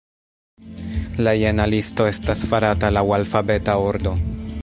La 1.27 1.33
jena 1.41 1.67
listo 1.73 2.09
estas 2.13 2.43
farata 2.53 2.91
laŭ 2.99 3.05
alfabeta 3.21 3.79
ordo. 3.91 4.15